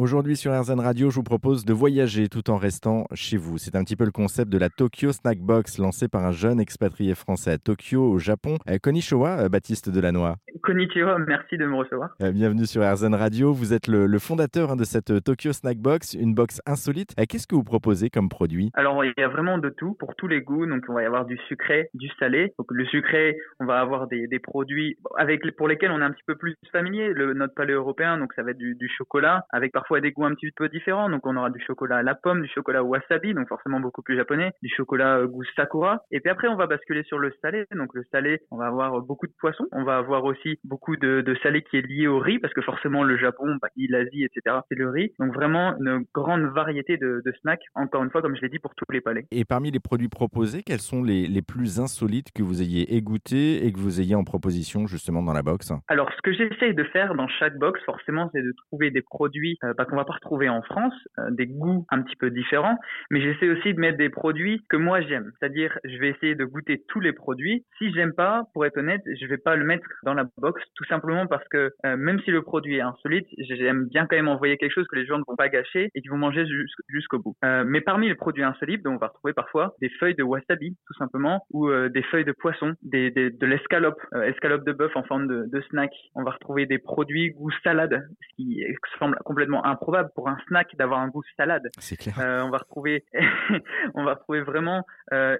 Aujourd'hui 0.00 0.34
sur 0.34 0.58
RZN 0.58 0.80
Radio, 0.80 1.10
je 1.10 1.16
vous 1.16 1.22
propose 1.22 1.66
de 1.66 1.74
voyager 1.74 2.28
tout 2.28 2.48
en 2.48 2.56
restant 2.56 3.04
chez 3.12 3.36
vous. 3.36 3.58
C'est 3.58 3.76
un 3.76 3.84
petit 3.84 3.96
peu 3.96 4.06
le 4.06 4.10
concept 4.10 4.50
de 4.50 4.56
la 4.56 4.70
Tokyo 4.70 5.12
Snack 5.12 5.40
Box 5.40 5.76
lancé 5.76 6.08
par 6.08 6.24
un 6.24 6.32
jeune 6.32 6.58
expatrié 6.58 7.14
français 7.14 7.52
à 7.52 7.58
Tokyo, 7.58 8.02
au 8.10 8.18
Japon. 8.18 8.56
Euh, 8.66 8.78
Konnichiwa, 8.82 9.40
euh, 9.40 9.48
Baptiste 9.50 9.90
Delannoy. 9.90 10.36
Konnichiwa, 10.62 11.18
merci 11.18 11.58
de 11.58 11.66
me 11.66 11.76
recevoir. 11.76 12.16
Euh, 12.22 12.32
bienvenue 12.32 12.64
sur 12.64 12.80
RZN 12.82 13.14
Radio. 13.14 13.52
Vous 13.52 13.74
êtes 13.74 13.88
le, 13.88 14.18
fondateur 14.18 14.70
hein, 14.70 14.76
de 14.76 14.84
cette 14.84 15.22
Tokyo 15.22 15.52
Snack 15.52 15.76
Box, 15.76 16.14
une 16.14 16.34
box 16.34 16.62
insolite. 16.64 17.14
Qu'est-ce 17.28 17.46
que 17.46 17.54
vous 17.54 17.64
proposez 17.64 18.08
comme 18.08 18.30
produit? 18.30 18.70
Alors, 18.72 19.04
il 19.04 19.12
y 19.18 19.22
a 19.22 19.28
vraiment 19.28 19.58
de 19.58 19.68
tout 19.68 19.92
pour 20.00 20.16
tous 20.16 20.28
les 20.28 20.40
goûts. 20.40 20.64
Donc, 20.64 20.82
on 20.88 20.94
va 20.94 21.02
y 21.02 21.06
avoir 21.06 21.26
du 21.26 21.36
sucré, 21.46 21.90
du 21.92 22.08
salé. 22.18 22.54
Donc, 22.58 22.68
le 22.70 22.86
sucré, 22.86 23.36
on 23.58 23.66
va 23.66 23.80
avoir 23.80 24.06
des, 24.06 24.26
produits 24.38 24.96
avec 25.18 25.42
pour 25.58 25.68
lesquels 25.68 25.90
on 25.90 26.00
est 26.00 26.04
un 26.04 26.12
petit 26.12 26.24
peu 26.26 26.36
plus 26.36 26.56
familier. 26.72 27.12
Le, 27.12 27.34
notre 27.34 27.52
palais 27.52 27.74
européen, 27.74 28.16
donc 28.16 28.32
ça 28.32 28.42
va 28.42 28.52
être 28.52 28.58
du, 28.58 28.74
du 28.76 28.88
chocolat 28.96 29.44
avec 29.50 29.72
parfois 29.72 29.89
des 29.98 30.12
goûts 30.12 30.24
un 30.24 30.34
petit 30.34 30.50
peu 30.52 30.68
différents. 30.68 31.10
Donc, 31.10 31.26
on 31.26 31.36
aura 31.36 31.50
du 31.50 31.60
chocolat 31.60 31.96
à 31.98 32.02
la 32.02 32.14
pomme, 32.14 32.42
du 32.42 32.48
chocolat 32.48 32.84
wasabi, 32.84 33.34
donc 33.34 33.48
forcément 33.48 33.80
beaucoup 33.80 34.02
plus 34.02 34.16
japonais, 34.16 34.52
du 34.62 34.68
chocolat 34.68 35.26
goût 35.26 35.42
sakura. 35.56 36.02
Et 36.12 36.20
puis 36.20 36.30
après, 36.30 36.46
on 36.46 36.56
va 36.56 36.68
basculer 36.68 37.02
sur 37.04 37.18
le 37.18 37.32
salé. 37.42 37.64
Donc, 37.74 37.94
le 37.94 38.04
salé, 38.12 38.38
on 38.52 38.58
va 38.58 38.66
avoir 38.66 39.00
beaucoup 39.02 39.26
de 39.26 39.32
poissons. 39.40 39.66
On 39.72 39.82
va 39.82 39.96
avoir 39.96 40.24
aussi 40.24 40.60
beaucoup 40.62 40.96
de, 40.96 41.22
de 41.22 41.34
salé 41.42 41.62
qui 41.62 41.78
est 41.78 41.86
lié 41.86 42.06
au 42.06 42.20
riz 42.20 42.38
parce 42.38 42.54
que 42.54 42.62
forcément, 42.62 43.02
le 43.02 43.18
Japon, 43.18 43.56
bah, 43.60 43.68
l'Asie, 43.76 44.24
etc., 44.24 44.58
c'est 44.68 44.78
le 44.78 44.90
riz. 44.90 45.12
Donc, 45.18 45.34
vraiment 45.34 45.74
une 45.78 46.04
grande 46.14 46.42
variété 46.54 46.96
de, 46.96 47.22
de, 47.24 47.32
snacks. 47.40 47.64
Encore 47.74 48.04
une 48.04 48.10
fois, 48.10 48.22
comme 48.22 48.36
je 48.36 48.42
l'ai 48.42 48.48
dit, 48.48 48.58
pour 48.58 48.74
tous 48.74 48.84
les 48.92 49.00
palais. 49.00 49.26
Et 49.30 49.44
parmi 49.44 49.70
les 49.70 49.80
produits 49.80 50.08
proposés, 50.08 50.62
quels 50.64 50.80
sont 50.80 51.02
les, 51.02 51.26
les 51.26 51.42
plus 51.42 51.80
insolites 51.80 52.32
que 52.32 52.42
vous 52.42 52.62
ayez 52.62 52.94
égouttés 52.94 53.66
et 53.66 53.72
que 53.72 53.78
vous 53.78 54.00
ayez 54.00 54.14
en 54.14 54.24
proposition 54.24 54.86
justement 54.86 55.22
dans 55.22 55.32
la 55.32 55.42
box? 55.42 55.72
Alors, 55.88 56.10
ce 56.12 56.22
que 56.22 56.32
j'essaye 56.32 56.74
de 56.74 56.84
faire 56.84 57.14
dans 57.14 57.28
chaque 57.28 57.56
box, 57.58 57.80
forcément, 57.84 58.30
c'est 58.34 58.42
de 58.42 58.52
trouver 58.66 58.90
des 58.90 59.02
produits 59.02 59.58
euh, 59.64 59.74
bah, 59.80 59.86
qu'on 59.86 59.96
va 59.96 60.04
pas 60.04 60.12
retrouver 60.12 60.50
en 60.50 60.60
France, 60.60 60.92
euh, 61.18 61.30
des 61.30 61.46
goûts 61.46 61.86
un 61.90 62.02
petit 62.02 62.16
peu 62.16 62.30
différents, 62.30 62.76
mais 63.10 63.22
j'essaie 63.22 63.48
aussi 63.48 63.72
de 63.72 63.80
mettre 63.80 63.96
des 63.96 64.10
produits 64.10 64.62
que 64.68 64.76
moi 64.76 65.00
j'aime. 65.00 65.32
C'est-à-dire, 65.38 65.78
je 65.84 65.96
vais 65.96 66.10
essayer 66.10 66.34
de 66.34 66.44
goûter 66.44 66.82
tous 66.88 67.00
les 67.00 67.14
produits. 67.14 67.64
Si 67.78 67.90
j'aime 67.94 68.12
pas, 68.12 68.42
pour 68.52 68.66
être 68.66 68.76
honnête, 68.76 69.00
je 69.06 69.26
vais 69.26 69.38
pas 69.38 69.56
le 69.56 69.64
mettre 69.64 69.86
dans 70.02 70.12
la 70.12 70.24
box, 70.36 70.62
tout 70.74 70.84
simplement 70.84 71.26
parce 71.26 71.48
que 71.48 71.72
euh, 71.86 71.96
même 71.96 72.20
si 72.20 72.30
le 72.30 72.42
produit 72.42 72.76
est 72.76 72.82
insolite, 72.82 73.26
j'aime 73.38 73.86
bien 73.86 74.04
quand 74.04 74.16
même 74.16 74.28
envoyer 74.28 74.58
quelque 74.58 74.74
chose 74.74 74.86
que 74.86 74.96
les 74.96 75.06
gens 75.06 75.16
ne 75.16 75.24
vont 75.26 75.34
pas 75.34 75.48
gâcher 75.48 75.88
et 75.94 76.02
qui 76.02 76.08
vont 76.08 76.18
manger 76.18 76.44
jusqu'au 76.88 77.18
bout. 77.18 77.34
Euh, 77.42 77.64
mais 77.66 77.80
parmi 77.80 78.08
les 78.08 78.14
produits 78.14 78.42
insolites, 78.42 78.82
donc 78.82 78.96
on 78.96 78.98
va 78.98 79.06
retrouver 79.06 79.32
parfois 79.32 79.74
des 79.80 79.88
feuilles 79.98 80.14
de 80.14 80.22
wasabi, 80.22 80.76
tout 80.86 80.94
simplement, 80.98 81.46
ou 81.52 81.70
euh, 81.70 81.88
des 81.88 82.02
feuilles 82.02 82.26
de 82.26 82.32
poisson, 82.32 82.74
des, 82.82 83.10
des 83.10 83.30
de 83.30 83.46
l'escalope, 83.46 83.98
escalope 84.24 84.66
de 84.66 84.72
bœuf 84.72 84.94
en 84.94 85.04
forme 85.04 85.26
de, 85.26 85.46
de, 85.46 85.60
snack. 85.70 85.90
On 86.14 86.22
va 86.22 86.32
retrouver 86.32 86.66
des 86.66 86.78
produits 86.78 87.30
goût 87.30 87.50
salade, 87.62 88.06
qui 88.44 88.98
semble 88.98 89.16
complètement 89.24 89.64
improbable 89.64 90.10
pour 90.14 90.28
un 90.28 90.38
snack 90.48 90.74
d'avoir 90.76 91.00
un 91.00 91.08
goût 91.08 91.22
salade. 91.36 91.68
C'est 91.78 91.96
clair. 91.96 92.14
on 92.18 92.50
va 92.50 92.58
retrouver, 92.58 93.04
on 93.94 94.04
va 94.04 94.14
retrouver 94.14 94.42
vraiment 94.42 94.84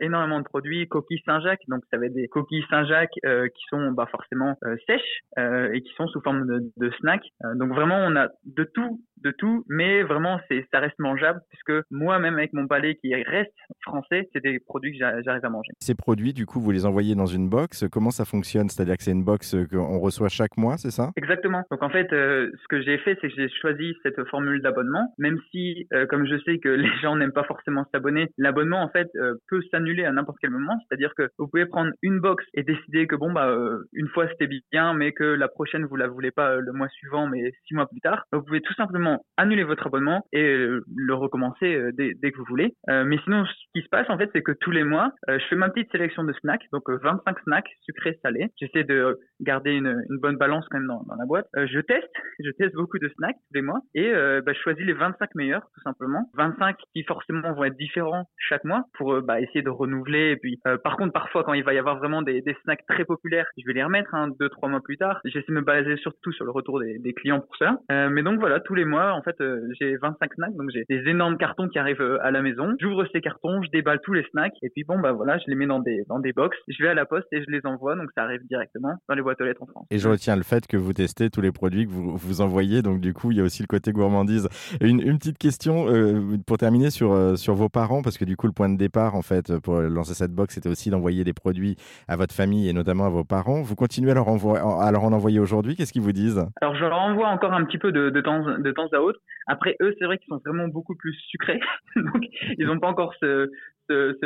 énormément 0.00 0.38
de 0.38 0.44
produits 0.44 0.88
coquilles 0.88 1.22
Saint-Jacques. 1.24 1.62
Donc 1.68 1.82
ça 1.90 1.98
va 1.98 2.06
être 2.06 2.14
des 2.14 2.28
coquilles 2.28 2.64
Saint-Jacques 2.70 3.10
qui 3.12 3.64
sont 3.70 3.92
bah, 3.92 4.06
forcément 4.10 4.56
sèches 4.86 5.22
et 5.36 5.82
qui 5.82 5.92
sont 5.94 6.06
sous 6.08 6.20
forme 6.20 6.46
de, 6.46 6.72
de 6.76 6.90
snack. 7.00 7.22
donc 7.54 7.72
vraiment 7.72 7.98
on 7.98 8.16
a 8.16 8.28
de 8.44 8.64
tout 8.64 9.00
de 9.22 9.30
tout, 9.30 9.64
mais 9.68 10.02
vraiment, 10.02 10.40
c'est, 10.48 10.66
ça 10.72 10.80
reste 10.80 10.98
mangeable 10.98 11.40
puisque 11.50 11.84
moi-même 11.90 12.34
avec 12.34 12.52
mon 12.52 12.66
palais 12.66 12.96
qui 12.96 13.14
reste 13.14 13.52
français, 13.82 14.28
c'est 14.32 14.42
des 14.42 14.58
produits 14.60 14.92
que 14.92 14.98
j'arrive 14.98 15.44
à 15.44 15.48
manger. 15.48 15.72
Ces 15.80 15.94
produits, 15.94 16.32
du 16.32 16.46
coup, 16.46 16.60
vous 16.60 16.70
les 16.70 16.86
envoyez 16.86 17.14
dans 17.14 17.26
une 17.26 17.48
box. 17.48 17.84
Comment 17.90 18.10
ça 18.10 18.24
fonctionne? 18.24 18.68
C'est-à-dire 18.68 18.96
que 18.96 19.02
c'est 19.02 19.12
une 19.12 19.24
box 19.24 19.56
qu'on 19.70 19.98
reçoit 19.98 20.28
chaque 20.28 20.56
mois, 20.56 20.76
c'est 20.76 20.90
ça? 20.90 21.10
Exactement. 21.16 21.64
Donc 21.70 21.82
en 21.82 21.90
fait, 21.90 22.12
euh, 22.12 22.50
ce 22.62 22.68
que 22.68 22.82
j'ai 22.82 22.98
fait, 22.98 23.18
c'est 23.20 23.28
que 23.28 23.34
j'ai 23.34 23.48
choisi 23.60 23.94
cette 24.02 24.22
formule 24.28 24.62
d'abonnement, 24.62 25.14
même 25.18 25.38
si, 25.50 25.86
euh, 25.92 26.06
comme 26.06 26.26
je 26.26 26.38
sais 26.44 26.58
que 26.58 26.68
les 26.68 26.90
gens 27.02 27.16
n'aiment 27.16 27.32
pas 27.32 27.44
forcément 27.44 27.84
s'abonner, 27.92 28.28
l'abonnement 28.36 28.82
en 28.82 28.88
fait 28.88 29.08
euh, 29.16 29.34
peut 29.48 29.62
s'annuler 29.70 30.04
à 30.04 30.12
n'importe 30.12 30.38
quel 30.40 30.50
moment. 30.50 30.76
C'est-à-dire 30.88 31.12
que 31.16 31.28
vous 31.38 31.48
pouvez 31.48 31.66
prendre 31.66 31.92
une 32.02 32.20
box 32.20 32.44
et 32.54 32.62
décider 32.62 33.06
que 33.06 33.16
bon 33.16 33.32
bah 33.32 33.54
une 33.92 34.08
fois 34.08 34.28
c'était 34.28 34.48
bien, 34.72 34.94
mais 34.94 35.12
que 35.12 35.24
la 35.24 35.48
prochaine 35.48 35.84
vous 35.84 35.96
la 35.96 36.08
voulez 36.08 36.30
pas 36.30 36.56
le 36.56 36.72
mois 36.72 36.88
suivant, 36.88 37.26
mais 37.26 37.52
six 37.66 37.74
mois 37.74 37.86
plus 37.86 38.00
tard. 38.00 38.24
Vous 38.32 38.42
pouvez 38.42 38.60
tout 38.60 38.74
simplement 38.74 39.07
annuler 39.38 39.64
votre 39.64 39.86
abonnement 39.86 40.26
et 40.32 40.42
euh, 40.42 40.84
le 40.94 41.14
recommencer 41.14 41.74
euh, 41.74 41.92
dès, 41.92 42.12
dès, 42.20 42.32
que 42.32 42.38
vous 42.38 42.44
voulez. 42.48 42.74
Euh, 42.90 43.04
mais 43.04 43.18
sinon, 43.24 43.44
ce 43.46 43.52
qui 43.74 43.82
se 43.82 43.88
passe 43.88 44.10
en 44.10 44.18
fait, 44.18 44.28
c'est 44.34 44.42
que 44.42 44.52
tous 44.60 44.72
les 44.72 44.84
mois, 44.84 45.12
je 45.28 45.44
fais 45.48 45.56
ma 45.56 45.70
petite 45.70 45.90
sélection 45.92 46.24
de 46.24 46.32
snacks, 46.34 46.64
donc 46.72 46.82
25 46.90 47.38
snacks 47.44 47.70
sucrés, 47.82 48.18
salés. 48.22 48.48
J'essaie 48.60 48.84
de 48.84 49.18
garder 49.40 49.72
une, 49.72 50.02
bonne 50.20 50.36
balance 50.36 50.66
quand 50.70 50.78
même 50.78 50.88
dans, 50.88 51.04
la 51.16 51.24
boîte. 51.26 51.46
je 51.54 51.80
teste, 51.80 52.10
je 52.44 52.50
teste 52.50 52.74
beaucoup 52.74 52.98
de 52.98 53.08
snacks 53.16 53.36
tous 53.36 53.54
les 53.54 53.62
mois 53.62 53.80
et 53.94 54.12
bah, 54.44 54.52
je 54.52 54.60
choisis 54.60 54.84
les 54.84 54.92
25 54.92 55.34
meilleurs 55.36 55.62
tout 55.74 55.80
simplement. 55.82 56.28
25 56.34 56.76
qui 56.92 57.04
forcément 57.04 57.52
vont 57.52 57.64
être 57.64 57.76
différents 57.76 58.24
chaque 58.36 58.64
mois 58.64 58.84
pour 58.94 59.22
bah, 59.22 59.40
essayer 59.40 59.62
de 59.62 59.70
renouveler. 59.70 60.32
Et 60.32 60.36
puis, 60.36 60.58
par 60.82 60.96
contre, 60.96 61.12
parfois 61.12 61.44
quand 61.44 61.52
il 61.52 61.62
va 61.62 61.74
y 61.74 61.78
avoir 61.78 61.98
vraiment 61.98 62.22
des, 62.22 62.42
snacks 62.64 62.84
très 62.88 63.04
populaires, 63.04 63.46
je 63.56 63.64
vais 63.66 63.74
les 63.74 63.84
remettre 63.84 64.12
hein, 64.14 64.28
deux 64.40 64.48
trois 64.48 64.68
mois 64.68 64.80
plus 64.80 64.96
tard. 64.96 65.20
J'essaie 65.24 65.46
de 65.48 65.54
me 65.54 65.60
baser 65.60 65.96
surtout 65.98 66.32
sur 66.32 66.44
le 66.44 66.50
retour 66.50 66.80
des 66.80 67.14
clients 67.14 67.40
pour 67.40 67.56
ça. 67.56 67.78
mais 68.10 68.22
donc 68.22 68.40
voilà, 68.40 68.60
tous 68.60 68.74
les 68.74 68.84
mois 68.84 68.97
en 69.06 69.22
fait, 69.22 69.40
euh, 69.40 69.68
j'ai 69.80 69.96
25 69.96 70.34
snacks, 70.34 70.56
donc 70.56 70.70
j'ai 70.70 70.84
des 70.88 71.08
énormes 71.10 71.36
cartons 71.36 71.68
qui 71.68 71.78
arrivent 71.78 72.00
euh, 72.00 72.18
à 72.22 72.30
la 72.30 72.42
maison. 72.42 72.74
J'ouvre 72.80 73.04
ces 73.12 73.20
cartons, 73.20 73.62
je 73.62 73.70
déballe 73.70 74.00
tous 74.02 74.12
les 74.12 74.24
snacks, 74.30 74.54
et 74.62 74.70
puis 74.70 74.84
bon, 74.84 74.98
bah 74.98 75.12
voilà, 75.12 75.38
je 75.38 75.44
les 75.48 75.54
mets 75.54 75.66
dans 75.66 75.80
des, 75.80 76.04
dans 76.08 76.18
des 76.18 76.32
box. 76.32 76.56
Je 76.68 76.82
vais 76.82 76.88
à 76.88 76.94
la 76.94 77.04
poste 77.06 77.26
et 77.32 77.42
je 77.42 77.50
les 77.50 77.60
envoie, 77.64 77.96
donc 77.96 78.08
ça 78.14 78.22
arrive 78.22 78.40
directement 78.48 78.94
dans 79.08 79.14
les 79.14 79.22
boîtes 79.22 79.40
aux 79.40 79.44
lettres 79.44 79.62
en 79.62 79.66
France. 79.66 79.86
Et 79.90 79.98
je 79.98 80.08
retiens 80.08 80.36
le 80.36 80.42
fait 80.42 80.66
que 80.66 80.76
vous 80.76 80.92
testez 80.92 81.30
tous 81.30 81.40
les 81.40 81.52
produits 81.52 81.86
que 81.86 81.90
vous, 81.90 82.16
vous 82.16 82.40
envoyez, 82.40 82.82
donc 82.82 83.00
du 83.00 83.14
coup, 83.14 83.30
il 83.30 83.38
y 83.38 83.40
a 83.40 83.44
aussi 83.44 83.62
le 83.62 83.68
côté 83.68 83.92
gourmandise. 83.92 84.48
Une, 84.80 85.00
une 85.00 85.18
petite 85.18 85.38
question 85.38 85.86
euh, 85.88 86.36
pour 86.46 86.58
terminer 86.58 86.90
sur, 86.90 87.38
sur 87.38 87.54
vos 87.54 87.68
parents, 87.68 88.02
parce 88.02 88.18
que 88.18 88.24
du 88.24 88.36
coup, 88.36 88.46
le 88.46 88.52
point 88.52 88.68
de 88.68 88.76
départ, 88.76 89.14
en 89.14 89.22
fait, 89.22 89.58
pour 89.60 89.80
lancer 89.80 90.14
cette 90.14 90.32
box, 90.32 90.54
c'était 90.54 90.68
aussi 90.68 90.90
d'envoyer 90.90 91.24
des 91.24 91.32
produits 91.32 91.76
à 92.08 92.16
votre 92.16 92.34
famille 92.34 92.68
et 92.68 92.72
notamment 92.72 93.06
à 93.06 93.10
vos 93.10 93.24
parents. 93.24 93.62
Vous 93.62 93.76
continuez 93.76 94.10
à 94.10 94.14
leur, 94.14 94.28
à 94.28 94.92
leur 94.92 95.04
en 95.04 95.12
envoyer 95.12 95.38
aujourd'hui 95.40 95.76
Qu'est-ce 95.76 95.92
qu'ils 95.92 96.02
vous 96.02 96.12
disent? 96.12 96.44
Alors, 96.60 96.74
je 96.74 96.84
leur 96.84 96.98
envoie 96.98 97.28
encore 97.28 97.52
un 97.52 97.64
petit 97.64 97.78
peu 97.78 97.92
de, 97.92 98.10
de 98.10 98.20
temps, 98.20 98.44
de 98.58 98.70
temps 98.72 98.87
à 98.92 99.02
autre. 99.02 99.20
Après, 99.46 99.76
eux, 99.80 99.94
c'est 99.98 100.04
vrai 100.04 100.18
qu'ils 100.18 100.28
sont 100.28 100.40
vraiment 100.44 100.68
beaucoup 100.68 100.94
plus 100.96 101.14
sucrés. 101.14 101.60
Donc, 101.96 102.24
ils 102.58 102.66
n'ont 102.66 102.78
pas 102.78 102.88
encore 102.88 103.14
ce, 103.20 103.48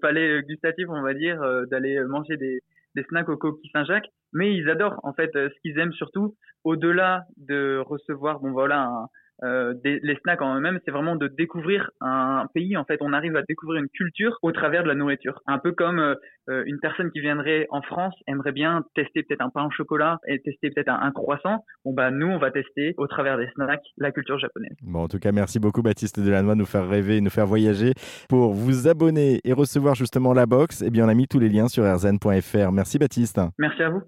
palais 0.00 0.42
gustatif, 0.42 0.86
on 0.88 1.02
va 1.02 1.14
dire, 1.14 1.40
euh, 1.42 1.66
d'aller 1.66 2.02
manger 2.04 2.36
des, 2.36 2.60
des 2.94 3.02
snacks 3.04 3.28
au 3.28 3.36
coquille 3.36 3.70
Saint-Jacques. 3.72 4.08
Mais 4.32 4.54
ils 4.54 4.68
adorent, 4.68 5.00
en 5.02 5.12
fait, 5.12 5.34
euh, 5.36 5.48
ce 5.48 5.60
qu'ils 5.60 5.78
aiment 5.78 5.92
surtout, 5.92 6.36
au-delà 6.64 7.24
de 7.36 7.78
recevoir, 7.86 8.40
bon 8.40 8.50
voilà, 8.52 8.82
un, 8.82 9.08
euh, 9.42 9.74
des, 9.82 10.00
les 10.02 10.16
snacks 10.22 10.42
en 10.42 10.56
eux-mêmes, 10.56 10.78
c'est 10.84 10.90
vraiment 10.90 11.16
de 11.16 11.26
découvrir 11.26 11.90
un 12.00 12.46
pays. 12.54 12.76
En 12.76 12.84
fait, 12.84 12.98
on 13.00 13.12
arrive 13.12 13.36
à 13.36 13.42
découvrir 13.48 13.82
une 13.82 13.88
culture 13.88 14.38
au 14.42 14.52
travers 14.52 14.82
de 14.82 14.88
la 14.88 14.94
nourriture. 14.94 15.40
Un 15.46 15.58
peu 15.58 15.72
comme 15.72 15.98
euh, 15.98 16.14
euh, 16.48 16.62
une 16.66 16.78
personne 16.78 17.10
qui 17.10 17.20
viendrait 17.20 17.66
en 17.70 17.82
France 17.82 18.14
aimerait 18.26 18.52
bien 18.52 18.84
tester 18.94 19.22
peut-être 19.22 19.40
un 19.40 19.50
pain 19.50 19.64
au 19.64 19.70
chocolat 19.70 20.18
et 20.28 20.40
tester 20.40 20.70
peut-être 20.70 20.90
un, 20.90 21.10
croissant. 21.10 21.64
Bon 21.84 21.92
bah 21.92 22.10
nous, 22.10 22.26
on 22.26 22.38
va 22.38 22.50
tester 22.50 22.94
au 22.96 23.06
travers 23.06 23.38
des 23.38 23.48
snacks 23.54 23.84
la 23.98 24.12
culture 24.12 24.38
japonaise. 24.38 24.76
Bon, 24.82 25.04
en 25.04 25.08
tout 25.08 25.18
cas, 25.18 25.32
merci 25.32 25.58
beaucoup 25.58 25.82
Baptiste 25.82 26.20
Delannoy 26.20 26.54
de 26.54 26.58
nous 26.58 26.66
faire 26.66 26.88
rêver, 26.88 27.20
nous 27.20 27.30
faire 27.30 27.46
voyager. 27.46 27.92
Pour 28.28 28.52
vous 28.52 28.88
abonner 28.88 29.40
et 29.44 29.52
recevoir 29.52 29.94
justement 29.94 30.32
la 30.32 30.46
box, 30.46 30.82
eh 30.82 30.90
bien 30.90 31.06
on 31.06 31.08
a 31.08 31.14
mis 31.14 31.28
tous 31.28 31.38
les 31.38 31.48
liens 31.48 31.68
sur 31.68 31.84
rzn.fr. 31.84 32.72
Merci 32.72 32.98
Baptiste. 32.98 33.40
Merci 33.58 33.82
à 33.82 33.90
vous. 33.90 34.02